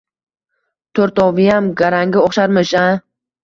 To‘rttoviyam 1.01 1.69
garangga 1.85 2.27
o‘xsharmish 2.27 2.77
a. 2.85 2.91